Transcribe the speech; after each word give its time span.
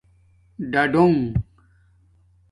ڈاڈݹنݣ 0.71 1.19